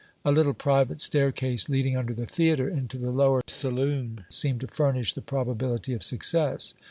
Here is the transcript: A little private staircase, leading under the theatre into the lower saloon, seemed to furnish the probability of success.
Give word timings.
A 0.25 0.31
little 0.31 0.55
private 0.55 0.99
staircase, 0.99 1.69
leading 1.69 1.95
under 1.95 2.15
the 2.15 2.25
theatre 2.25 2.67
into 2.67 2.97
the 2.97 3.11
lower 3.11 3.43
saloon, 3.45 4.25
seemed 4.29 4.61
to 4.61 4.67
furnish 4.67 5.13
the 5.13 5.21
probability 5.21 5.93
of 5.93 6.01
success. 6.01 6.73